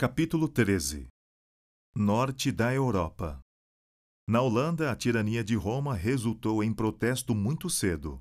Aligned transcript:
Capítulo 0.00 0.46
13 0.46 1.08
Norte 1.92 2.52
da 2.52 2.72
Europa 2.72 3.40
Na 4.28 4.40
Holanda, 4.40 4.92
a 4.92 4.94
tirania 4.94 5.42
de 5.42 5.56
Roma 5.56 5.92
resultou 5.92 6.62
em 6.62 6.72
protesto 6.72 7.34
muito 7.34 7.68
cedo. 7.68 8.20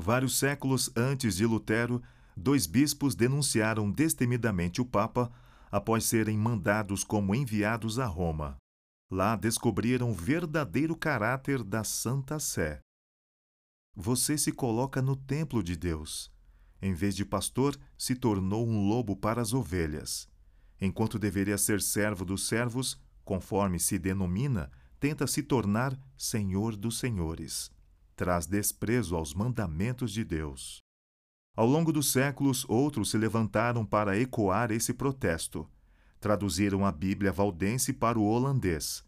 Vários 0.00 0.36
séculos 0.36 0.90
antes 0.96 1.36
de 1.36 1.46
Lutero, 1.46 2.02
dois 2.36 2.66
bispos 2.66 3.14
denunciaram 3.14 3.88
destemidamente 3.88 4.80
o 4.80 4.84
Papa 4.84 5.30
após 5.70 6.06
serem 6.06 6.36
mandados 6.36 7.04
como 7.04 7.36
enviados 7.36 8.00
a 8.00 8.06
Roma. 8.06 8.56
Lá 9.08 9.36
descobriram 9.36 10.10
o 10.10 10.14
verdadeiro 10.14 10.96
caráter 10.96 11.62
da 11.62 11.84
Santa 11.84 12.40
Sé. 12.40 12.80
Você 13.94 14.36
se 14.36 14.50
coloca 14.50 15.00
no 15.00 15.14
templo 15.14 15.62
de 15.62 15.76
Deus. 15.76 16.32
Em 16.80 16.92
vez 16.92 17.14
de 17.14 17.24
pastor, 17.24 17.78
se 17.96 18.16
tornou 18.16 18.66
um 18.66 18.88
lobo 18.88 19.14
para 19.14 19.40
as 19.40 19.52
ovelhas 19.52 20.31
enquanto 20.84 21.16
deveria 21.16 21.56
ser 21.56 21.80
servo 21.80 22.24
dos 22.24 22.48
servos, 22.48 23.00
conforme 23.24 23.78
se 23.78 24.00
denomina, 24.00 24.68
tenta 24.98 25.28
se 25.28 25.40
tornar 25.40 25.96
senhor 26.18 26.76
dos 26.76 26.98
senhores. 26.98 27.70
Traz 28.16 28.46
desprezo 28.46 29.14
aos 29.14 29.32
mandamentos 29.32 30.10
de 30.12 30.24
Deus. 30.24 30.80
Ao 31.54 31.66
longo 31.66 31.92
dos 31.92 32.10
séculos, 32.10 32.66
outros 32.68 33.10
se 33.12 33.16
levantaram 33.16 33.86
para 33.86 34.18
ecoar 34.18 34.72
esse 34.72 34.92
protesto. 34.92 35.70
Traduziram 36.18 36.84
a 36.84 36.90
Bíblia 36.90 37.30
valdense 37.30 37.92
para 37.92 38.18
o 38.18 38.24
holandês. 38.24 39.04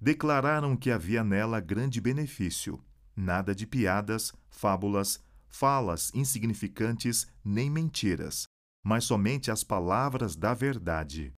Declararam 0.00 0.76
que 0.76 0.90
havia 0.90 1.22
nela 1.22 1.60
grande 1.60 2.00
benefício. 2.00 2.82
Nada 3.14 3.54
de 3.54 3.64
piadas, 3.64 4.32
fábulas, 4.50 5.22
falas 5.48 6.10
insignificantes 6.14 7.28
nem 7.44 7.70
mentiras, 7.70 8.46
mas 8.82 9.04
somente 9.04 9.50
as 9.50 9.62
palavras 9.62 10.34
da 10.34 10.54
verdade. 10.54 11.32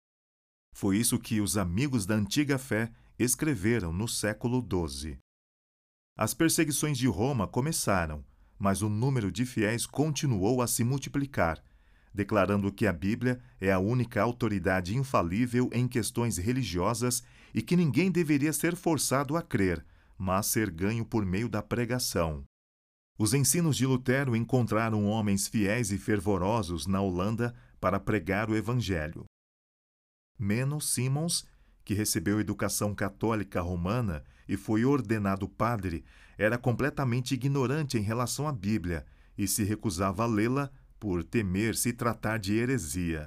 Foi 0.73 0.97
isso 0.97 1.19
que 1.19 1.41
os 1.41 1.57
amigos 1.57 2.07
da 2.07 2.15
antiga 2.15 2.59
fé 2.59 2.91
escreveram 3.19 3.93
no 3.93 4.09
século 4.09 4.61
XII. 4.61 5.19
As 6.17 6.33
perseguições 6.33 6.97
de 6.97 7.07
Roma 7.07 7.47
começaram, 7.47 8.25
mas 8.59 8.83
o 8.83 8.89
número 8.89 9.31
de 9.31 9.45
fiéis 9.45 9.87
continuou 9.87 10.63
a 10.63 10.67
se 10.67 10.83
multiplicar, 10.83 11.63
declarando 12.13 12.73
que 12.73 12.87
a 12.87 12.93
Bíblia 12.93 13.41
é 13.61 13.73
a 13.73 13.79
única 13.79 14.23
autoridade 14.23 14.97
infalível 14.97 15.69
em 15.73 15.87
questões 15.89 16.39
religiosas 16.39 17.23
e 17.53 17.61
que 17.61 17.77
ninguém 17.77 18.11
deveria 18.11 18.53
ser 18.53 18.77
forçado 18.77 19.37
a 19.37 19.43
crer, 19.43 19.85
mas 20.17 20.47
ser 20.47 20.71
ganho 20.71 21.05
por 21.05 21.27
meio 21.27 21.49
da 21.49 21.63
pregação. 21.63 22.45
Os 23.17 23.33
ensinos 23.33 23.77
de 23.77 23.87
Lutero 23.87 24.35
encontraram 24.35 25.07
homens 25.07 25.47
fiéis 25.47 25.93
e 25.93 25.99
fervorosos 25.99 26.87
na 26.87 27.01
Holanda 27.01 27.55
para 27.81 28.01
pregar 28.01 28.51
o 28.51 28.57
Evangelho. 28.57 29.25
Menos 30.37 30.93
Simons, 30.93 31.47
que 31.85 31.95
recebeu 31.95 32.41
educação 32.41 32.93
católica 32.93 33.61
romana 33.61 34.25
e 34.49 34.57
foi 34.57 34.85
ordenado 34.85 35.49
padre, 35.49 36.05
era 36.37 36.59
completamente 36.59 37.35
ignorante 37.35 37.97
em 37.97 38.03
relação 38.03 38.49
à 38.49 38.53
Bíblia 38.53 39.07
e 39.39 39.47
se 39.47 39.63
recusava 39.63 40.25
a 40.25 40.27
lê-la 40.27 40.71
por 40.99 41.23
temer 41.23 41.77
se 41.77 41.93
tratar 41.93 42.39
de 42.39 42.55
heresia. 42.55 43.27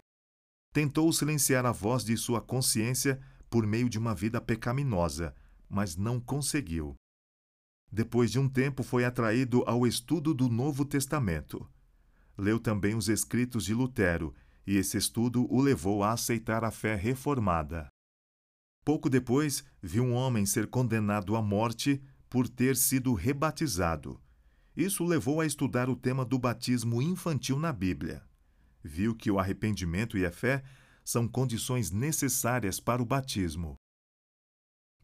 Tentou 0.74 1.12
silenciar 1.14 1.66
a 1.66 1.72
voz 1.72 2.04
de 2.04 2.18
sua 2.18 2.42
consciência 2.42 3.22
por 3.50 3.66
meio 3.66 3.90
de 3.90 3.98
uma 3.98 4.14
vida 4.14 4.42
pecaminosa, 4.42 5.34
mas 5.70 5.96
não 5.96 6.20
conseguiu. 6.20 6.94
Depois 7.92 8.32
de 8.32 8.40
um 8.40 8.50
tempo, 8.50 8.84
foi 8.84 9.06
atraído 9.06 9.64
ao 9.66 9.88
estudo 9.88 10.34
do 10.34 10.50
Novo 10.50 10.84
Testamento. 10.84 11.68
Leu 12.38 12.60
também 12.60 12.96
os 12.96 13.10
escritos 13.10 13.66
de 13.66 13.74
Lutero, 13.74 14.34
e 14.66 14.76
esse 14.76 14.98
estudo 14.98 15.48
o 15.50 15.62
levou 15.62 16.04
a 16.04 16.12
aceitar 16.12 16.64
a 16.64 16.72
fé 16.72 16.96
reformada. 16.96 17.88
Pouco 18.84 19.10
depois, 19.10 19.64
viu 19.82 20.04
um 20.04 20.14
homem 20.14 20.46
ser 20.46 20.68
condenado 20.68 21.36
à 21.36 21.42
morte 21.42 22.02
por 22.30 22.48
ter 22.48 22.76
sido 22.76 23.14
rebatizado. 23.14 24.20
Isso 24.76 25.03
o 25.03 25.08
levou 25.08 25.42
a 25.42 25.46
estudar 25.46 25.90
o 25.90 25.96
tema 25.96 26.24
do 26.24 26.38
batismo 26.38 27.02
infantil 27.02 27.58
na 27.58 27.74
Bíblia. 27.74 28.24
Viu 28.84 29.16
que 29.16 29.31
o 29.31 29.40
arrependimento 29.40 30.18
e 30.18 30.26
a 30.26 30.31
fé 30.31 30.64
são 31.03 31.28
condições 31.28 31.90
necessárias 31.90 32.80
para 32.80 33.02
o 33.02 33.06
batismo. 33.06 33.76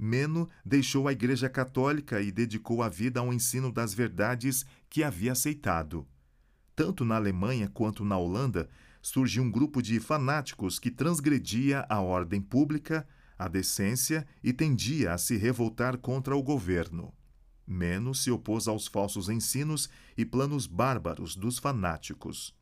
Meno 0.03 0.49
deixou 0.65 1.07
a 1.07 1.13
Igreja 1.13 1.47
Católica 1.47 2.21
e 2.21 2.29
dedicou 2.29 2.83
a 2.83 2.89
vida 2.89 3.21
ao 3.21 3.33
ensino 3.33 3.71
das 3.71 3.93
verdades 3.93 4.65
que 4.89 5.01
havia 5.01 5.31
aceitado. 5.31 6.05
Tanto 6.75 7.05
na 7.05 7.15
Alemanha 7.15 7.69
quanto 7.73 8.03
na 8.03 8.17
Holanda, 8.17 8.69
surgiu 9.01 9.43
um 9.43 9.49
grupo 9.49 9.81
de 9.81 10.01
fanáticos 10.01 10.77
que 10.77 10.91
transgredia 10.91 11.85
a 11.87 12.01
ordem 12.01 12.41
pública, 12.41 13.07
a 13.39 13.47
decência 13.47 14.27
e 14.43 14.51
tendia 14.51 15.13
a 15.13 15.17
se 15.17 15.37
revoltar 15.37 15.97
contra 15.97 16.35
o 16.35 16.43
governo. 16.43 17.13
Meno 17.65 18.13
se 18.13 18.29
opôs 18.29 18.67
aos 18.67 18.87
falsos 18.87 19.29
ensinos 19.29 19.89
e 20.17 20.25
planos 20.25 20.67
bárbaros 20.67 21.33
dos 21.33 21.59
fanáticos. 21.59 22.53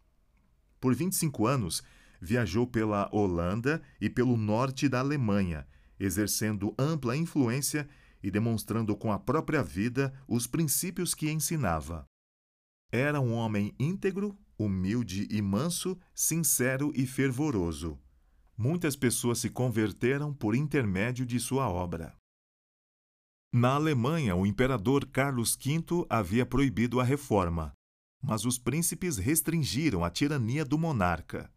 Por 0.79 0.93
25 0.93 1.47
anos, 1.47 1.81
viajou 2.21 2.67
pela 2.67 3.09
Holanda 3.11 3.81
e 3.99 4.11
pelo 4.11 4.37
norte 4.37 4.87
da 4.87 4.99
Alemanha, 4.99 5.65
exercendo 6.01 6.73
ampla 6.79 7.15
influência 7.15 7.87
e 8.23 8.31
demonstrando 8.31 8.95
com 8.95 9.11
a 9.11 9.19
própria 9.19 9.61
vida 9.61 10.11
os 10.27 10.47
princípios 10.47 11.13
que 11.13 11.29
ensinava. 11.29 12.05
Era 12.91 13.21
um 13.21 13.33
homem 13.33 13.73
íntegro, 13.79 14.37
humilde 14.57 15.27
e 15.29 15.41
manso, 15.41 15.97
sincero 16.13 16.91
e 16.95 17.05
fervoroso. 17.05 17.99
Muitas 18.57 18.95
pessoas 18.95 19.39
se 19.39 19.49
converteram 19.49 20.33
por 20.33 20.55
intermédio 20.55 21.25
de 21.25 21.39
sua 21.39 21.69
obra. 21.69 22.15
Na 23.53 23.75
Alemanha, 23.75 24.35
o 24.35 24.45
imperador 24.45 25.05
Carlos 25.05 25.55
V 25.55 26.05
havia 26.09 26.45
proibido 26.45 26.99
a 26.99 27.03
reforma, 27.03 27.73
mas 28.21 28.45
os 28.45 28.57
príncipes 28.57 29.17
restringiram 29.17 30.03
a 30.03 30.09
tirania 30.09 30.63
do 30.63 30.77
monarca. 30.77 31.51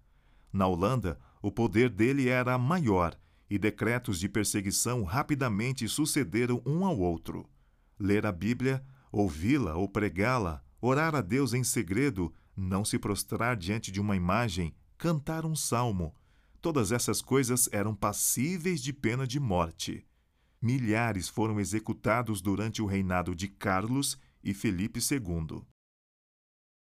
Na 0.52 0.66
Holanda, 0.66 1.18
o 1.42 1.50
poder 1.52 1.90
dele 1.90 2.28
era 2.28 2.56
maior 2.58 3.18
e 3.48 3.58
decretos 3.58 4.18
de 4.18 4.28
perseguição 4.28 5.02
rapidamente 5.04 5.88
sucederam 5.88 6.62
um 6.64 6.84
ao 6.84 6.98
outro. 6.98 7.48
Ler 7.98 8.26
a 8.26 8.32
Bíblia, 8.32 8.84
ouvi-la 9.12 9.76
ou 9.76 9.88
pregá-la, 9.88 10.62
orar 10.80 11.14
a 11.14 11.20
Deus 11.20 11.54
em 11.54 11.62
segredo, 11.62 12.32
não 12.56 12.84
se 12.84 12.98
prostrar 12.98 13.56
diante 13.56 13.90
de 13.92 14.00
uma 14.00 14.16
imagem, 14.16 14.74
cantar 14.96 15.44
um 15.44 15.54
salmo. 15.54 16.14
Todas 16.60 16.92
essas 16.92 17.20
coisas 17.20 17.68
eram 17.72 17.94
passíveis 17.94 18.82
de 18.82 18.92
pena 18.92 19.26
de 19.26 19.38
morte. 19.38 20.06
Milhares 20.60 21.28
foram 21.28 21.60
executados 21.60 22.40
durante 22.40 22.80
o 22.80 22.86
reinado 22.86 23.34
de 23.34 23.48
Carlos 23.48 24.18
e 24.42 24.54
Felipe 24.54 24.98
II. 24.98 25.62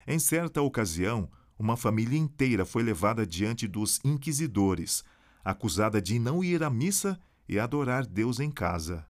Em 0.05 0.19
certa 0.19 0.61
ocasião, 0.61 1.29
uma 1.57 1.78
família 1.78 2.17
inteira 2.17 2.66
foi 2.66 2.83
levada 2.83 3.25
diante 3.25 3.67
dos 3.67 3.99
inquisidores, 4.03 5.03
acusada 5.44 6.02
de 6.02 6.19
não 6.19 6.44
ir 6.44 6.63
à 6.63 6.69
missa 6.69 7.19
e 7.47 7.59
adorar 7.59 8.06
Deus 8.06 8.40
em 8.40 8.52
casa. 8.52 9.06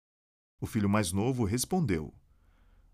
O 0.60 0.66
filho 0.66 0.90
mais 0.90 1.12
novo 1.12 1.44
respondeu: 1.44 2.14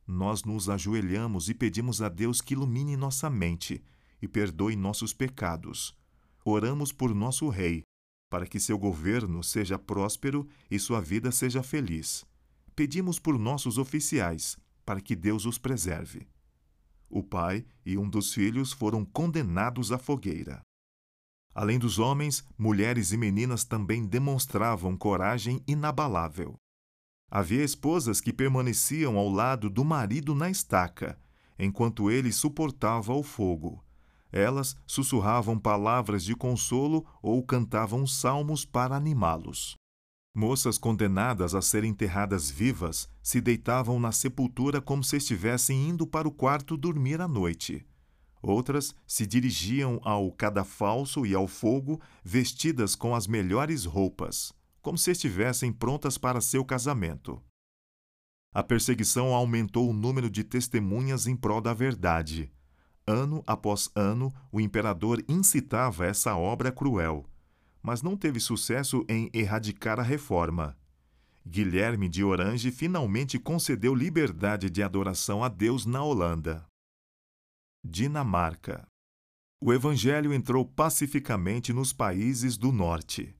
Nós 0.06 0.44
nos 0.44 0.70
ajoelhamos 0.70 1.50
e 1.50 1.54
pedimos 1.54 2.02
a 2.02 2.10
Deus 2.10 2.42
que 2.42 2.54
ilumine 2.54 2.96
nossa 2.96 3.30
mente 3.30 3.84
e 4.22 4.28
perdoe 4.28 4.76
nossos 4.76 5.14
pecados. 5.14 5.96
Oramos 6.44 6.92
por 6.92 7.14
nosso 7.14 7.50
rei, 7.50 7.84
para 8.30 8.48
que 8.48 8.60
seu 8.60 8.78
governo 8.78 9.44
seja 9.44 9.78
próspero 9.78 10.48
e 10.72 10.80
sua 10.80 11.02
vida 11.02 11.32
seja 11.32 11.62
feliz. 11.62 12.26
Pedimos 12.76 13.20
por 13.20 13.38
nossos 13.38 13.78
oficiais, 13.78 14.58
para 14.86 15.02
que 15.02 15.16
Deus 15.16 15.46
os 15.46 15.58
preserve. 15.58 16.28
O 17.10 17.24
pai 17.24 17.66
e 17.86 17.98
um 17.98 18.10
dos 18.10 18.34
filhos 18.34 18.72
foram 18.72 19.04
condenados 19.06 19.92
à 19.92 19.98
fogueira. 19.98 20.62
Além 21.58 21.80
dos 21.80 21.98
homens, 21.98 22.46
mulheres 22.56 23.12
e 23.12 23.18
meninas 23.18 23.64
também 23.64 24.06
demonstravam 24.06 24.96
coragem 24.96 25.60
inabalável. 25.68 26.54
Havia 27.32 27.64
esposas 27.64 28.22
que 28.22 28.32
permaneciam 28.32 29.18
ao 29.18 29.28
lado 29.28 29.68
do 29.68 29.84
marido 29.84 30.36
na 30.36 30.52
estaca, 30.52 31.20
enquanto 31.58 32.12
ele 32.12 32.32
suportava 32.32 33.12
o 33.12 33.24
fogo. 33.24 33.84
Elas 34.32 34.76
sussurravam 34.86 35.58
palavras 35.58 36.24
de 36.24 36.36
consolo 36.36 37.04
ou 37.24 37.44
cantavam 37.44 38.06
salmos 38.06 38.64
para 38.64 38.96
animá-los. 38.96 39.76
Moças 40.36 40.78
condenadas 40.78 41.56
a 41.56 41.62
serem 41.64 41.90
enterradas 41.90 42.52
vivas 42.52 43.10
se 43.24 43.42
deitavam 43.42 44.00
na 44.00 44.12
sepultura 44.12 44.80
como 44.80 45.04
se 45.04 45.18
estivessem 45.18 45.90
indo 45.90 46.06
para 46.06 46.28
o 46.28 46.32
quarto 46.32 46.78
dormir 46.78 47.20
à 47.20 47.28
noite. 47.28 47.84
Outras 48.48 48.96
se 49.06 49.28
dirigiam 49.28 50.00
ao 50.06 50.32
cadafalso 50.32 51.26
e 51.26 51.36
ao 51.36 51.50
fogo 51.50 52.00
vestidas 52.24 52.96
com 52.96 53.14
as 53.14 53.28
melhores 53.28 53.84
roupas, 53.84 54.54
como 54.82 54.98
se 54.98 55.12
estivessem 55.12 55.70
prontas 55.74 56.18
para 56.18 56.40
seu 56.40 56.64
casamento. 56.64 57.44
A 58.54 58.64
perseguição 58.64 59.34
aumentou 59.34 59.90
o 59.90 59.94
número 59.94 60.30
de 60.30 60.46
testemunhas 60.46 61.28
em 61.28 61.36
prol 61.36 61.60
da 61.60 61.74
verdade. 61.74 62.50
Ano 63.06 63.44
após 63.46 63.92
ano, 63.94 64.34
o 64.50 64.62
imperador 64.62 65.22
incitava 65.28 66.06
essa 66.06 66.34
obra 66.38 66.72
cruel. 66.72 67.26
mas 67.84 68.02
não 68.02 68.16
teve 68.16 68.40
sucesso 68.40 69.06
em 69.10 69.30
erradicar 69.34 70.00
a 70.00 70.04
reforma. 70.04 70.78
Guilherme 71.46 72.08
de 72.08 72.24
Orange 72.24 72.72
finalmente 72.72 73.38
concedeu 73.38 73.94
liberdade 73.94 74.70
de 74.70 74.82
adoração 74.82 75.44
a 75.44 75.50
Deus 75.50 75.86
na 75.86 76.02
Holanda. 76.02 76.66
Dinamarca. 77.90 78.86
O 79.62 79.72
evangelho 79.72 80.34
entrou 80.34 80.66
pacificamente 80.66 81.72
nos 81.72 81.94
países 81.94 82.58
do 82.58 82.70
norte. 82.70 83.34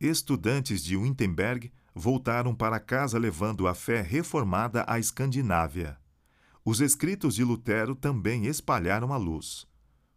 Estudantes 0.00 0.82
de 0.82 0.96
Wittenberg 0.96 1.70
voltaram 1.94 2.54
para 2.54 2.80
casa 2.80 3.18
levando 3.18 3.68
a 3.68 3.74
fé 3.74 4.00
reformada 4.00 4.86
à 4.88 4.98
Escandinávia. 4.98 5.98
Os 6.64 6.80
escritos 6.80 7.34
de 7.34 7.44
Lutero 7.44 7.94
também 7.94 8.46
espalharam 8.46 9.12
a 9.12 9.18
luz. 9.18 9.66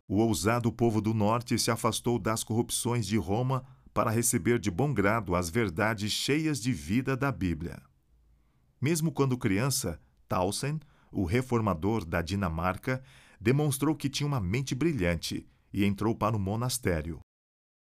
O 0.08 0.16
ousado 0.20 0.72
povo 0.72 1.02
do 1.02 1.14
norte 1.14 1.60
se 1.60 1.70
afastou 1.70 2.18
das 2.18 2.42
corrupções 2.42 3.06
de 3.06 3.18
Roma 3.18 3.66
para 3.94 4.10
receber 4.10 4.60
de 4.60 4.72
bom 4.72 4.94
grado 4.94 5.36
as 5.36 5.50
verdades 5.50 6.10
cheias 6.10 6.62
de 6.62 6.72
vida 6.72 7.18
da 7.18 7.34
Bíblia. 7.34 7.82
Mesmo 8.80 9.12
quando 9.12 9.38
criança, 9.38 10.00
Tausen, 10.30 10.80
o 11.12 11.26
reformador 11.26 12.06
da 12.06 12.22
Dinamarca, 12.22 13.04
demonstrou 13.44 13.94
que 13.94 14.10
tinha 14.10 14.26
uma 14.26 14.40
mente 14.40 14.74
brilhante 14.74 15.46
e 15.74 15.84
entrou 15.84 16.16
para 16.16 16.36
o 16.36 16.40
monastério. 16.40 17.20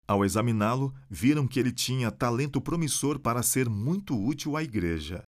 Ao 0.08 0.26
examiná-lo, 0.26 0.92
viram 1.08 1.48
que 1.48 1.60
ele 1.60 1.72
tinha 1.72 2.12
talento 2.12 2.60
promissor 2.60 3.20
para 3.20 3.44
ser 3.44 3.70
muito 3.70 4.20
útil 4.20 4.58
à 4.58 4.64
igreja. 4.64 5.24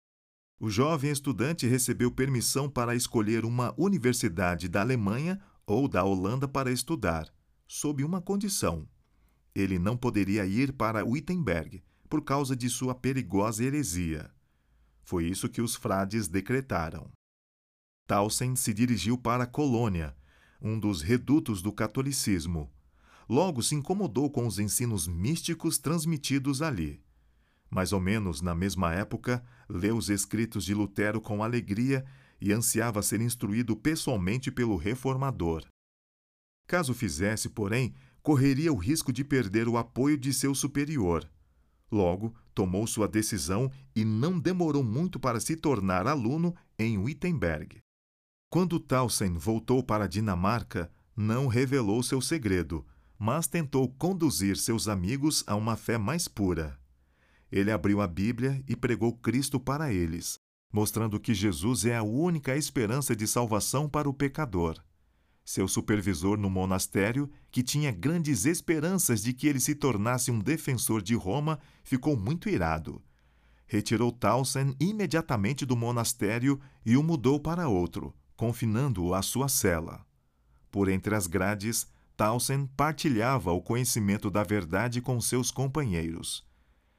O 0.61 0.71
jovem 0.71 1.11
estudante 1.11 1.67
recebeu 1.67 2.09
permissão 2.09 2.71
para 2.71 2.95
escolher 2.95 3.45
uma 3.45 3.75
universidade 3.77 4.69
da 4.69 4.81
Alemanha 4.81 5.43
ou 5.67 5.89
da 5.89 6.05
Holanda 6.05 6.47
para 6.47 6.71
estudar, 6.71 7.29
sob 7.67 8.05
uma 8.05 8.21
condição: 8.21 8.89
ele 9.53 9.77
não 9.77 9.97
poderia 9.97 10.47
ir 10.47 10.73
para 10.73 11.05
Wittenberg 11.05 11.83
por 12.09 12.23
causa 12.23 12.55
de 12.55 12.71
sua 12.71 12.95
perigosa 12.95 13.65
heresia. 13.65 14.31
Foi 15.03 15.25
isso 15.25 15.49
que 15.49 15.61
os 15.61 15.75
frades 15.75 16.29
decretaram. 16.29 17.11
Tausen 18.07 18.57
se 18.57 18.75
dirigiu 18.75 19.17
para 19.17 19.47
Colônia, 19.47 20.15
um 20.61 20.79
dos 20.79 21.03
redutos 21.03 21.63
do 21.63 21.73
catolicismo. 21.73 22.71
Logo 23.29 23.63
se 23.63 23.75
incomodou 23.75 24.31
com 24.31 24.47
os 24.47 24.59
ensinos 24.59 25.09
místicos 25.09 25.79
transmitidos 25.79 26.61
ali. 26.61 27.03
Mais 27.71 27.93
ou 27.93 28.01
menos 28.01 28.43
na 28.43 28.55
mesma 28.55 28.93
época, 28.93 29.43
leu 29.69 29.97
os 29.97 30.11
escritos 30.11 30.65
de 30.65 30.75
Lutero 30.75 31.21
com 31.21 31.43
alegria 31.43 32.05
e 32.41 32.53
ansiava 32.53 33.03
ser 33.03 33.21
instruído 33.21 33.75
pessoalmente 33.75 34.51
pelo 34.51 34.77
reformador. 34.77 35.65
Caso 36.67 36.93
fizesse, 36.93 37.49
porém, 37.49 37.95
correria 38.23 38.73
o 38.73 38.77
risco 38.77 39.13
de 39.13 39.25
perder 39.25 39.69
o 39.69 39.79
apoio 39.79 40.19
de 40.19 40.33
seu 40.33 40.55
superior. 40.55 41.29
Logo, 41.91 42.35
tomou 42.55 42.87
sua 42.87 43.09
decisão 43.09 43.71
e 43.95 44.05
não 44.05 44.39
demorou 44.39 44.83
muito 44.83 45.19
para 45.19 45.41
se 45.41 45.57
tornar 45.57 46.07
aluno 46.07 46.55
em 46.79 46.99
Wittenberg. 46.99 47.81
Quando 48.53 48.79
Tausen 48.79 49.39
voltou 49.39 49.83
para 49.83 50.05
a 50.05 50.07
Dinamarca, 50.07 50.93
não 51.17 51.47
revelou 51.47 52.03
seu 52.03 52.21
segredo, 52.21 52.85
mas 53.19 53.47
tentou 53.47 53.89
conduzir 53.89 54.59
seus 54.59 54.89
amigos 54.89 55.43
a 55.47 55.57
uma 55.57 55.75
fé 55.75 55.97
mais 55.97 56.29
pura. 56.29 56.79
Ele 57.51 57.71
abriu 57.71 58.03
a 58.03 58.07
Bíblia 58.07 58.63
e 58.69 58.77
pregou 58.77 59.15
Cristo 59.15 59.59
para 59.59 59.91
eles, 59.91 60.39
mostrando 60.71 61.19
que 61.19 61.33
Jesus 61.33 61.87
é 61.87 61.97
a 61.97 62.03
única 62.03 62.55
esperança 62.55 63.17
de 63.17 63.27
salvação 63.27 63.89
para 63.89 64.07
o 64.07 64.13
pecador. 64.13 64.77
Seu 65.47 65.67
supervisor 65.67 66.37
no 66.37 66.51
monastério, 66.51 67.31
que 67.51 67.63
tinha 67.63 67.91
grandes 67.91 68.45
esperanças 68.45 69.23
de 69.23 69.33
que 69.33 69.47
ele 69.47 69.61
se 69.61 69.75
tornasse 69.75 70.31
um 70.31 70.39
defensor 70.39 71.01
de 71.01 71.15
Roma, 71.15 71.59
ficou 71.83 72.19
muito 72.19 72.51
irado. 72.51 73.01
Retirou 73.67 74.13
Tausen 74.13 74.77
imediatamente 74.79 75.65
do 75.65 75.75
monastério 75.75 76.61
e 76.85 76.99
o 76.99 77.03
mudou 77.03 77.41
para 77.41 77.67
outro, 77.67 78.15
confinando-o 78.43 79.15
à 79.15 79.23
sua 79.23 79.49
cela. 79.49 80.05
Por 80.69 80.89
entre 80.89 81.15
as 81.15 81.29
grades, 81.29 81.87
Tausen 82.17 82.67
partilhava 82.77 83.53
o 83.53 83.63
conhecimento 83.63 84.29
da 84.29 84.43
verdade 84.43 85.01
com 85.01 85.21
seus 85.21 85.53
companheiros. 85.53 86.45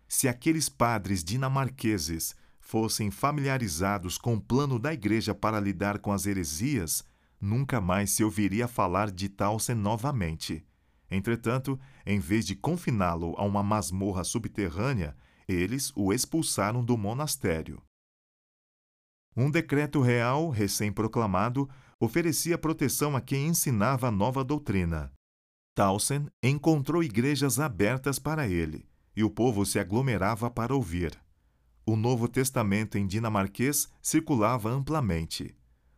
Se 0.07 0.29
aqueles 0.29 0.69
padres 0.69 1.21
dinamarqueses 1.21 2.33
fossem 2.61 3.11
familiarizados 3.11 4.17
com 4.17 4.35
o 4.35 4.41
plano 4.41 4.79
da 4.79 4.93
Igreja 4.93 5.35
para 5.35 5.59
lidar 5.59 5.99
com 5.99 6.13
as 6.13 6.25
heresias, 6.25 7.03
nunca 7.41 7.81
mais 7.81 8.11
se 8.11 8.23
ouviria 8.23 8.65
falar 8.65 9.11
de 9.11 9.27
Tausen 9.27 9.75
novamente. 9.75 10.65
Entretanto, 11.11 11.77
em 12.05 12.21
vez 12.21 12.45
de 12.45 12.55
confiná-lo 12.55 13.35
a 13.37 13.43
uma 13.43 13.61
masmorra 13.61 14.23
subterrânea, 14.23 15.13
eles 15.45 15.91
o 15.93 16.13
expulsaram 16.13 16.85
do 16.85 16.97
monastério. 16.97 17.83
Um 19.35 19.49
decreto 19.49 20.01
real, 20.01 20.49
recém-proclamado, 20.49 21.69
oferecia 21.99 22.57
proteção 22.57 23.15
a 23.15 23.21
quem 23.21 23.47
ensinava 23.47 24.07
a 24.07 24.11
nova 24.11 24.43
doutrina. 24.43 25.11
Tausen 25.75 26.27
encontrou 26.41 27.03
igrejas 27.03 27.59
abertas 27.59 28.19
para 28.19 28.47
ele, 28.47 28.87
e 29.15 29.23
o 29.23 29.29
povo 29.29 29.65
se 29.65 29.79
aglomerava 29.79 30.49
para 30.49 30.75
ouvir. 30.75 31.19
O 31.85 31.95
Novo 31.95 32.27
Testamento 32.27 32.97
em 32.97 33.07
dinamarquês 33.07 33.89
circulava 34.01 34.69
amplamente. 34.69 35.55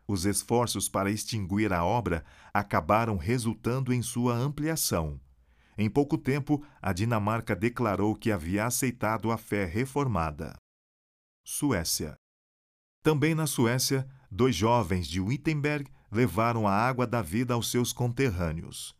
Os 0.07 0.25
esforços 0.25 0.87
para 0.87 1.11
extinguir 1.11 1.73
a 1.73 1.83
obra 1.83 2.23
acabaram 2.53 3.17
resultando 3.17 3.93
em 3.93 4.01
sua 4.01 4.33
ampliação. 4.33 5.19
Em 5.77 5.89
pouco 5.89 6.17
tempo, 6.17 6.63
a 6.81 6.93
Dinamarca 6.93 7.55
declarou 7.55 8.15
que 8.15 8.31
havia 8.31 8.65
aceitado 8.65 9.29
a 9.29 9.37
fé 9.37 9.65
reformada. 9.65 10.55
Suécia. 11.43 12.15
Também 13.05 13.35
na 13.35 13.45
Suécia, 13.45 14.07
dois 14.31 14.55
jovens 14.55 15.07
de 15.07 15.21
Wittenberg 15.21 15.87
levaram 16.11 16.67
a 16.67 16.71
água 16.71 17.05
da 17.05 17.21
vida 17.21 17.53
aos 17.53 17.69
seus 17.69 17.93
conterrâneos. 17.93 18.95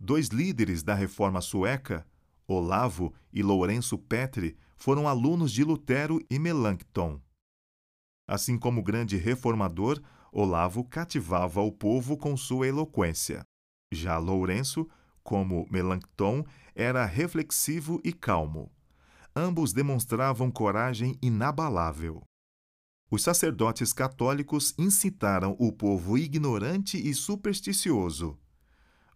Dois 0.00 0.28
líderes 0.28 0.82
da 0.82 0.94
reforma 0.94 1.42
sueca, 1.42 2.06
Olavo 2.48 3.12
e 3.30 3.42
Lourenço 3.42 3.98
Petri, 3.98 4.56
foram 4.78 5.06
alunos 5.06 5.52
de 5.52 5.62
Lutero 5.62 6.18
e 6.30 6.38
Melanchthon. 6.38 7.20
Assim 8.26 8.56
como 8.56 8.82
grande 8.82 9.18
reformador, 9.18 10.00
Olavo 10.32 10.82
cativava 10.82 11.60
o 11.60 11.70
povo 11.70 12.16
com 12.16 12.34
sua 12.38 12.66
eloquência. 12.66 13.42
Já 13.92 14.16
Lourenço, 14.16 14.88
como 15.22 15.68
Melanchthon, 15.70 16.46
era 16.74 17.04
reflexivo 17.04 18.00
e 18.02 18.10
calmo. 18.10 18.72
Ambos 19.36 19.74
demonstravam 19.74 20.50
coragem 20.50 21.18
inabalável. 21.20 22.22
Os 23.10 23.22
sacerdotes 23.22 23.92
católicos 23.92 24.72
incitaram 24.78 25.56
o 25.58 25.72
povo 25.72 26.16
ignorante 26.16 26.96
e 26.96 27.12
supersticioso. 27.12 28.38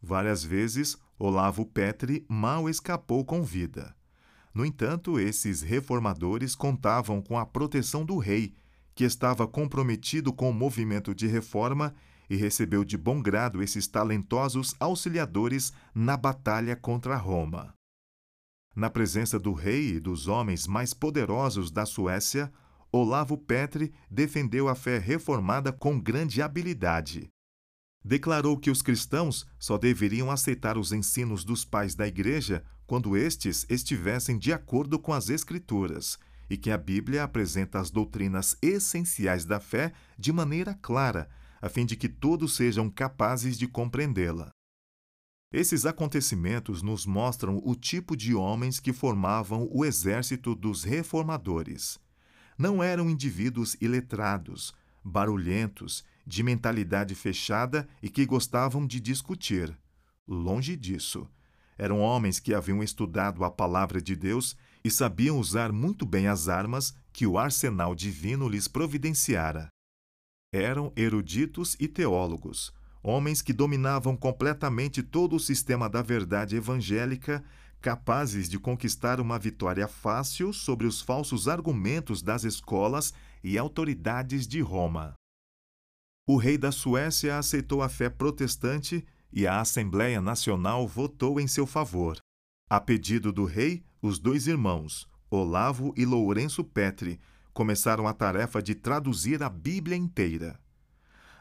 Várias 0.02 0.42
vezes, 0.42 0.98
Olavo 1.16 1.64
Petri 1.64 2.26
mal 2.28 2.68
escapou 2.68 3.24
com 3.24 3.42
vida. 3.42 3.94
No 4.52 4.66
entanto, 4.66 5.18
esses 5.18 5.62
reformadores 5.62 6.54
contavam 6.56 7.22
com 7.22 7.38
a 7.38 7.46
proteção 7.46 8.04
do 8.04 8.18
rei 8.18 8.54
que 8.94 9.04
estava 9.04 9.46
comprometido 9.46 10.32
com 10.32 10.50
o 10.50 10.54
movimento 10.54 11.14
de 11.14 11.26
reforma 11.26 11.94
e 12.28 12.36
recebeu 12.36 12.84
de 12.84 12.96
bom 12.96 13.20
grado 13.20 13.62
esses 13.62 13.86
talentosos 13.86 14.74
auxiliadores 14.80 15.72
na 15.94 16.16
batalha 16.16 16.74
contra 16.74 17.16
Roma. 17.16 17.74
Na 18.74 18.90
presença 18.90 19.38
do 19.38 19.52
rei 19.52 19.94
e 19.94 20.00
dos 20.00 20.26
homens 20.26 20.66
mais 20.66 20.92
poderosos 20.92 21.70
da 21.70 21.86
Suécia, 21.86 22.52
Olavo 22.96 23.36
Petri 23.36 23.92
defendeu 24.08 24.68
a 24.68 24.74
fé 24.76 24.98
reformada 24.98 25.72
com 25.72 25.98
grande 25.98 26.40
habilidade. 26.40 27.28
Declarou 28.04 28.56
que 28.56 28.70
os 28.70 28.82
cristãos 28.82 29.44
só 29.58 29.76
deveriam 29.76 30.30
aceitar 30.30 30.78
os 30.78 30.92
ensinos 30.92 31.44
dos 31.44 31.64
pais 31.64 31.96
da 31.96 32.06
Igreja 32.06 32.64
quando 32.86 33.16
estes 33.16 33.66
estivessem 33.68 34.38
de 34.38 34.52
acordo 34.52 34.96
com 34.96 35.12
as 35.12 35.28
Escrituras 35.28 36.16
e 36.48 36.56
que 36.56 36.70
a 36.70 36.78
Bíblia 36.78 37.24
apresenta 37.24 37.80
as 37.80 37.90
doutrinas 37.90 38.56
essenciais 38.62 39.44
da 39.44 39.58
fé 39.58 39.92
de 40.16 40.32
maneira 40.32 40.72
clara, 40.80 41.28
a 41.60 41.68
fim 41.68 41.84
de 41.84 41.96
que 41.96 42.08
todos 42.08 42.54
sejam 42.54 42.88
capazes 42.88 43.58
de 43.58 43.66
compreendê-la. 43.66 44.50
Esses 45.52 45.84
acontecimentos 45.84 46.80
nos 46.80 47.04
mostram 47.04 47.60
o 47.64 47.74
tipo 47.74 48.16
de 48.16 48.36
homens 48.36 48.78
que 48.78 48.92
formavam 48.92 49.68
o 49.72 49.84
exército 49.84 50.54
dos 50.54 50.84
reformadores. 50.84 52.03
Não 52.56 52.82
eram 52.82 53.10
indivíduos 53.10 53.76
iletrados, 53.80 54.74
barulhentos, 55.02 56.04
de 56.26 56.42
mentalidade 56.42 57.14
fechada 57.14 57.86
e 58.02 58.08
que 58.08 58.24
gostavam 58.24 58.86
de 58.86 59.00
discutir. 59.00 59.76
Longe 60.26 60.76
disso. 60.76 61.28
Eram 61.76 62.00
homens 62.00 62.38
que 62.38 62.54
haviam 62.54 62.82
estudado 62.82 63.44
a 63.44 63.50
palavra 63.50 64.00
de 64.00 64.14
Deus 64.14 64.56
e 64.82 64.90
sabiam 64.90 65.38
usar 65.38 65.72
muito 65.72 66.06
bem 66.06 66.28
as 66.28 66.48
armas 66.48 66.94
que 67.12 67.26
o 67.26 67.38
arsenal 67.38 67.94
divino 67.94 68.48
lhes 68.48 68.68
providenciara. 68.68 69.68
Eram 70.52 70.92
eruditos 70.96 71.76
e 71.80 71.88
teólogos, 71.88 72.72
homens 73.02 73.42
que 73.42 73.52
dominavam 73.52 74.16
completamente 74.16 75.02
todo 75.02 75.36
o 75.36 75.40
sistema 75.40 75.88
da 75.88 76.00
verdade 76.00 76.56
evangélica, 76.56 77.44
capazes 77.84 78.48
de 78.48 78.58
conquistar 78.58 79.20
uma 79.20 79.38
vitória 79.38 79.86
fácil 79.86 80.54
sobre 80.54 80.86
os 80.86 81.02
falsos 81.02 81.46
argumentos 81.46 82.22
das 82.22 82.42
escolas 82.42 83.12
e 83.42 83.58
autoridades 83.58 84.48
de 84.48 84.62
Roma. 84.62 85.12
O 86.26 86.38
rei 86.38 86.56
da 86.56 86.72
Suécia 86.72 87.36
aceitou 87.36 87.82
a 87.82 87.90
fé 87.90 88.08
protestante 88.08 89.04
e 89.30 89.46
a 89.46 89.60
Assembleia 89.60 90.18
Nacional 90.18 90.88
votou 90.88 91.38
em 91.38 91.46
seu 91.46 91.66
favor. 91.66 92.16
A 92.70 92.80
pedido 92.80 93.30
do 93.30 93.44
rei, 93.44 93.84
os 94.00 94.18
dois 94.18 94.46
irmãos, 94.46 95.06
Olavo 95.30 95.92
e 95.94 96.06
Lourenço 96.06 96.64
Petri, 96.64 97.20
começaram 97.52 98.08
a 98.08 98.14
tarefa 98.14 98.62
de 98.62 98.74
traduzir 98.74 99.42
a 99.42 99.50
Bíblia 99.50 99.94
inteira. 99.94 100.58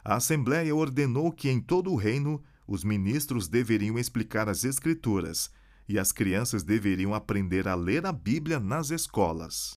A 0.03 0.15
Assembleia 0.15 0.75
ordenou 0.75 1.31
que 1.31 1.49
em 1.49 1.61
todo 1.61 1.89
o 1.89 1.95
reino 1.95 2.43
os 2.67 2.83
ministros 2.83 3.47
deveriam 3.47 3.97
explicar 3.97 4.49
as 4.49 4.65
Escrituras 4.65 5.49
e 5.87 5.99
as 5.99 6.11
crianças 6.11 6.63
deveriam 6.63 7.13
aprender 7.13 7.67
a 7.67 7.75
ler 7.75 8.05
a 8.05 8.11
Bíblia 8.11 8.59
nas 8.59 8.89
escolas. 8.89 9.73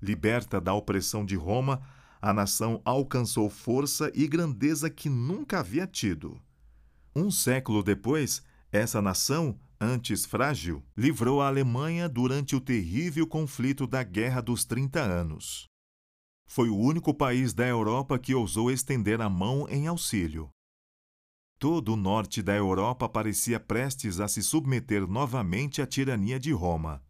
Liberta 0.00 0.60
da 0.60 0.74
opressão 0.74 1.24
de 1.24 1.36
Roma, 1.36 1.80
a 2.20 2.32
nação 2.32 2.80
alcançou 2.84 3.48
força 3.48 4.10
e 4.14 4.26
grandeza 4.26 4.90
que 4.90 5.08
nunca 5.08 5.60
havia 5.60 5.86
tido. 5.86 6.40
Um 7.14 7.30
século 7.30 7.82
depois, 7.82 8.42
essa 8.70 9.00
nação, 9.00 9.58
antes 9.80 10.26
frágil, 10.26 10.82
livrou 10.96 11.40
a 11.40 11.46
Alemanha 11.48 12.08
durante 12.08 12.54
o 12.54 12.60
terrível 12.60 13.26
conflito 13.26 13.86
da 13.86 14.02
Guerra 14.02 14.40
dos 14.40 14.64
Trinta 14.64 15.00
Anos. 15.00 15.66
Foi 16.48 16.68
o 16.68 16.76
único 16.76 17.12
país 17.12 17.52
da 17.52 17.66
Europa 17.66 18.18
que 18.18 18.34
ousou 18.34 18.70
estender 18.70 19.20
a 19.20 19.28
mão 19.28 19.68
em 19.68 19.86
auxílio. 19.86 20.48
Todo 21.58 21.94
o 21.94 21.96
norte 21.96 22.42
da 22.42 22.54
Europa 22.54 23.08
parecia 23.08 23.58
prestes 23.58 24.20
a 24.20 24.28
se 24.28 24.42
submeter 24.42 25.06
novamente 25.06 25.80
à 25.80 25.86
tirania 25.86 26.38
de 26.38 26.52
Roma. 26.52 27.02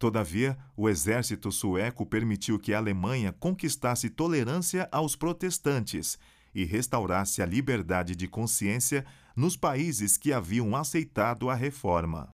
Todavia, 0.00 0.58
o 0.76 0.88
exército 0.88 1.52
sueco 1.52 2.04
permitiu 2.04 2.58
que 2.58 2.74
a 2.74 2.78
Alemanha 2.78 3.32
conquistasse 3.32 4.10
tolerância 4.10 4.88
aos 4.90 5.14
protestantes 5.14 6.18
e 6.52 6.64
restaurasse 6.64 7.40
a 7.40 7.46
liberdade 7.46 8.16
de 8.16 8.26
consciência 8.26 9.06
nos 9.36 9.56
países 9.56 10.16
que 10.16 10.32
haviam 10.32 10.74
aceitado 10.74 11.48
a 11.48 11.54
reforma. 11.54 12.33